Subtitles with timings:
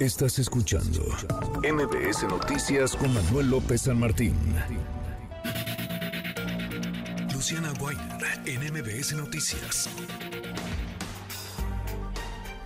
[0.00, 1.02] Estás escuchando
[1.62, 4.34] MBS Noticias con Manuel López San Martín.
[7.34, 9.90] Luciana Weiner en MBS Noticias.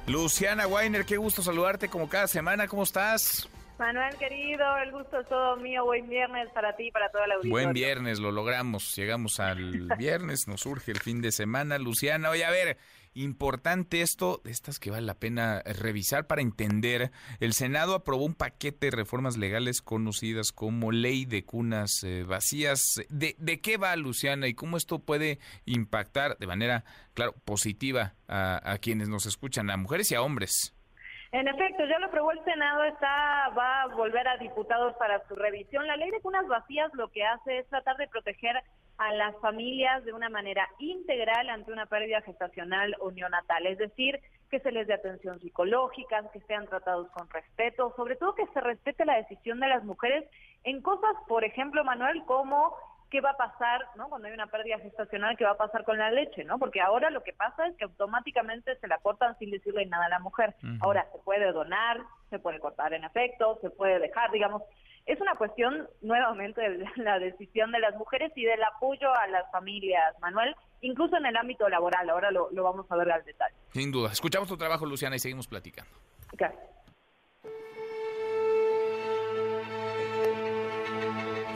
[0.06, 2.68] Luciana Weiner, qué gusto saludarte como cada semana.
[2.68, 3.48] ¿Cómo estás?
[3.80, 5.84] Manuel, querido, el gusto es todo mío.
[5.84, 7.50] Buen viernes para ti y para toda la audiencia.
[7.50, 8.94] Buen viernes, lo logramos.
[8.94, 11.78] Llegamos al viernes, nos surge el fin de semana.
[11.78, 12.76] Luciana, oye, a ver,
[13.14, 17.10] importante esto, de estas que vale la pena revisar para entender.
[17.40, 23.00] El Senado aprobó un paquete de reformas legales conocidas como Ley de Cunas eh, Vacías.
[23.08, 28.72] ¿De, ¿De qué va, Luciana, y cómo esto puede impactar de manera, claro, positiva a,
[28.72, 30.74] a quienes nos escuchan, a mujeres y a hombres?
[31.34, 35.34] En efecto, ya lo aprobó el Senado, está va a volver a diputados para su
[35.34, 35.84] revisión.
[35.84, 38.54] La ley de cunas vacías lo que hace es tratar de proteger
[38.98, 44.20] a las familias de una manera integral ante una pérdida gestacional o neonatal, es decir,
[44.50, 48.60] que se les dé atención psicológica, que sean tratados con respeto, sobre todo que se
[48.60, 50.24] respete la decisión de las mujeres
[50.62, 52.76] en cosas, por ejemplo, Manuel, como
[53.14, 54.08] qué va a pasar, ¿no?
[54.08, 56.58] Cuando hay una pérdida gestacional, qué va a pasar con la leche, ¿no?
[56.58, 60.08] Porque ahora lo que pasa es que automáticamente se la cortan sin decirle nada a
[60.08, 60.56] la mujer.
[60.80, 64.62] Ahora se puede donar, se puede cortar en efecto, se puede dejar, digamos.
[65.06, 69.48] Es una cuestión nuevamente de la decisión de las mujeres y del apoyo a las
[69.52, 72.10] familias, Manuel, incluso en el ámbito laboral.
[72.10, 73.54] Ahora lo, lo vamos a ver al detalle.
[73.70, 74.10] Sin duda.
[74.10, 75.92] Escuchamos tu trabajo, Luciana, y seguimos platicando.
[76.32, 76.60] Gracias.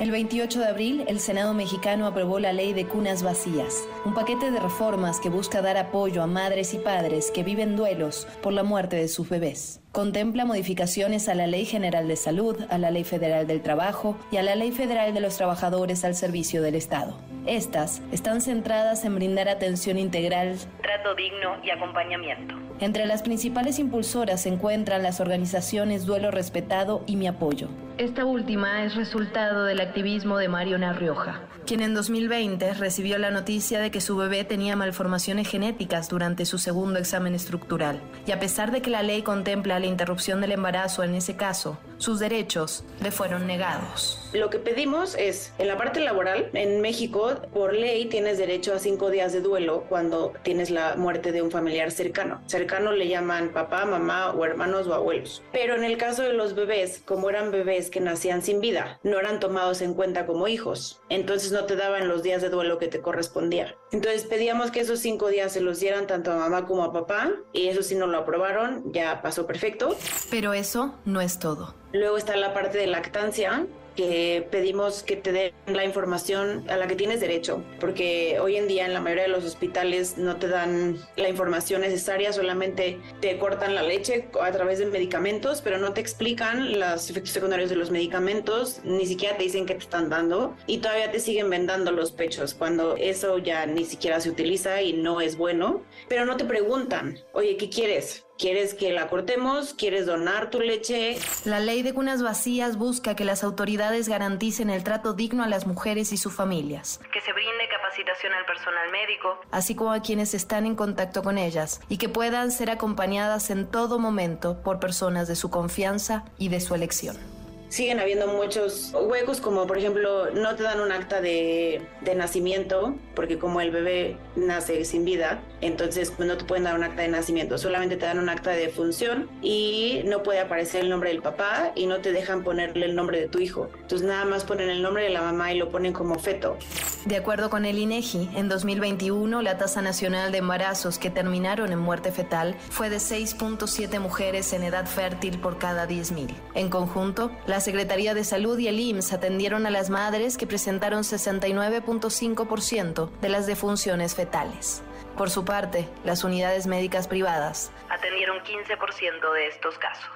[0.00, 4.52] El 28 de abril, el Senado mexicano aprobó la ley de cunas vacías, un paquete
[4.52, 8.62] de reformas que busca dar apoyo a madres y padres que viven duelos por la
[8.62, 9.80] muerte de sus bebés.
[9.90, 14.36] Contempla modificaciones a la Ley General de Salud, a la Ley Federal del Trabajo y
[14.36, 17.18] a la Ley Federal de los Trabajadores al Servicio del Estado.
[17.46, 22.67] Estas están centradas en brindar atención integral, trato digno y acompañamiento.
[22.80, 27.68] Entre las principales impulsoras se encuentran las organizaciones Duelo Respetado y Mi Apoyo.
[27.98, 33.80] Esta última es resultado del activismo de Mariona Rioja, quien en 2020 recibió la noticia
[33.80, 38.00] de que su bebé tenía malformaciones genéticas durante su segundo examen estructural.
[38.24, 41.78] Y a pesar de que la ley contempla la interrupción del embarazo en ese caso,
[41.98, 44.18] sus derechos le fueron negados.
[44.32, 48.78] Lo que pedimos es, en la parte laboral, en México, por ley tienes derecho a
[48.78, 52.42] cinco días de duelo cuando tienes la muerte de un familiar cercano.
[52.46, 55.42] Cercano le llaman papá, mamá o hermanos o abuelos.
[55.52, 59.18] Pero en el caso de los bebés, como eran bebés que nacían sin vida, no
[59.18, 61.00] eran tomados en cuenta como hijos.
[61.08, 63.74] Entonces no te daban los días de duelo que te correspondía.
[63.92, 67.30] Entonces pedíamos que esos cinco días se los dieran tanto a mamá como a papá
[67.52, 69.96] y eso sí no lo aprobaron, ya pasó perfecto.
[70.30, 71.74] Pero eso no es todo.
[71.92, 73.66] Luego está la parte de lactancia,
[73.98, 78.68] que pedimos que te den la información a la que tienes derecho, porque hoy en
[78.68, 83.36] día en la mayoría de los hospitales no te dan la información necesaria, solamente te
[83.38, 87.74] cortan la leche a través de medicamentos, pero no te explican los efectos secundarios de
[87.74, 91.90] los medicamentos, ni siquiera te dicen qué te están dando y todavía te siguen vendando
[91.90, 96.36] los pechos cuando eso ya ni siquiera se utiliza y no es bueno, pero no
[96.36, 98.27] te preguntan, oye, ¿qué quieres?
[98.38, 99.74] ¿Quieres que la cortemos?
[99.74, 101.18] ¿Quieres donar tu leche?
[101.44, 105.66] La ley de cunas vacías busca que las autoridades garanticen el trato digno a las
[105.66, 107.00] mujeres y sus familias.
[107.12, 111.36] Que se brinde capacitación al personal médico, así como a quienes están en contacto con
[111.36, 116.48] ellas, y que puedan ser acompañadas en todo momento por personas de su confianza y
[116.48, 117.37] de su elección
[117.68, 122.94] siguen habiendo muchos huecos, como por ejemplo, no te dan un acta de, de, nacimiento,
[123.14, 127.02] porque como el bebé nace sin vida, entonces pues, no te pueden dar un acta
[127.02, 131.10] de nacimiento, solamente te dan un acta de defunción y no puede aparecer el nombre
[131.10, 133.68] del papá y no te dejan ponerle el nombre de tu hijo.
[133.80, 136.56] Entonces nada más ponen el nombre de la mamá y lo ponen como feto.
[137.04, 141.78] De acuerdo con el INEGI, en 2021 la tasa nacional de embarazos que terminaron en
[141.78, 146.34] muerte fetal fue de 6.7 mujeres en edad fértil por cada 10.000.
[146.54, 151.02] En conjunto, la Secretaría de Salud y el IMSS atendieron a las madres que presentaron
[151.02, 154.82] 69.5% de las defunciones fetales.
[155.16, 160.10] Por su parte, las unidades médicas privadas atendieron 15% de estos casos.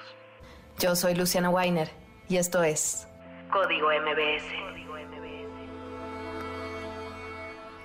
[0.79, 1.91] Yo soy Luciana Weiner
[2.29, 3.07] y esto es
[3.51, 4.72] Código MBS.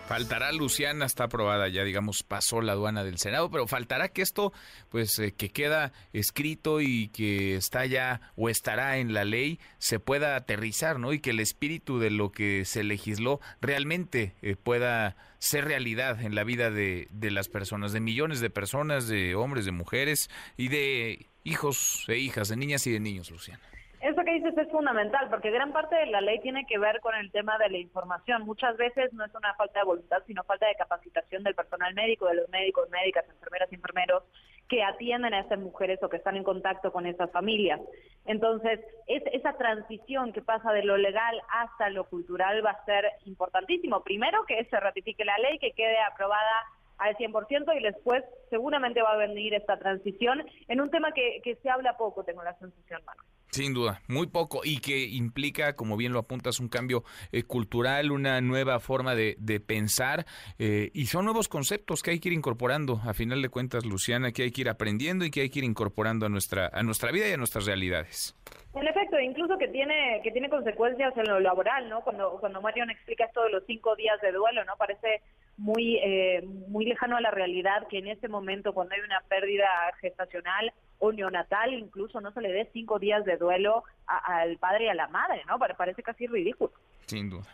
[0.07, 4.53] Faltará Luciana, está aprobada ya, digamos, pasó la aduana del Senado, pero faltará que esto,
[4.87, 9.99] pues, eh, que queda escrito y que está ya o estará en la ley, se
[9.99, 11.11] pueda aterrizar, ¿no?
[11.11, 16.35] Y que el espíritu de lo que se legisló realmente eh, pueda ser realidad en
[16.35, 20.69] la vida de, de las personas, de millones de personas, de hombres, de mujeres y
[20.69, 23.61] de hijos e hijas, de niñas y de niños, Luciana.
[23.99, 27.15] Eso que dices es fundamental, porque gran parte de la ley tiene que ver con
[27.15, 28.43] el tema de la información.
[28.43, 32.27] Muchas veces no es una falta de voluntad, sino falta de capacitación del personal médico,
[32.27, 34.23] de los médicos, médicas, enfermeras enfermeros,
[34.69, 37.81] que atienden a esas mujeres o que están en contacto con esas familias.
[38.25, 43.05] Entonces, es, esa transición que pasa de lo legal hasta lo cultural va a ser
[43.25, 44.03] importantísimo.
[44.03, 46.65] Primero, que se ratifique la ley, que quede aprobada
[46.99, 51.55] al 100% y después seguramente va a venir esta transición en un tema que, que
[51.55, 53.36] se habla poco, tengo la sensación, Manuel.
[53.51, 58.11] Sin duda, muy poco y que implica, como bien lo apuntas, un cambio eh, cultural,
[58.11, 59.35] una nueva forma de,
[59.65, 60.25] pensar
[60.59, 63.01] eh, y son nuevos conceptos que hay que ir incorporando.
[63.05, 65.65] A final de cuentas, Luciana, que hay que ir aprendiendo y que hay que ir
[65.65, 68.35] incorporando a nuestra a nuestra vida y a nuestras realidades.
[68.79, 72.01] En efecto, incluso que tiene que tiene consecuencias en lo laboral, ¿no?
[72.01, 74.75] Cuando cuando Marion explica esto de los cinco días de duelo, ¿no?
[74.77, 75.21] Parece
[75.57, 79.67] muy eh, muy lejano a la realidad que en este momento, cuando hay una pérdida
[79.99, 84.89] gestacional o neonatal, incluso no se le dé cinco días de duelo al padre y
[84.89, 85.57] a la madre, ¿no?
[85.57, 86.71] Parece casi ridículo.
[87.07, 87.47] Sin duda.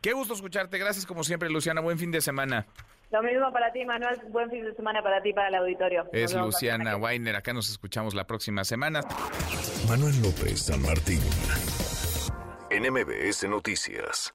[0.00, 0.78] Qué gusto escucharte.
[0.78, 1.82] Gracias como siempre, Luciana.
[1.82, 2.66] Buen fin de semana.
[3.10, 4.20] Lo mismo para ti, Manuel.
[4.28, 6.06] Buen fin de semana para ti, para el auditorio.
[6.12, 7.36] Es Luciana Weiner.
[7.36, 9.00] Acá nos escuchamos la próxima semana.
[9.88, 11.20] Manuel López San Martín.
[12.70, 14.32] En MBS Noticias.